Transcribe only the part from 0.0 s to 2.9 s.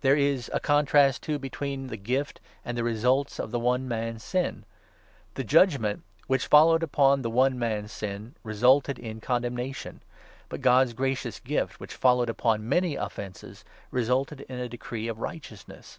There is a contrast, too, between the gift and the 16